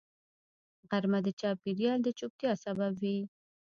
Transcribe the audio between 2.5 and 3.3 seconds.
سبب وي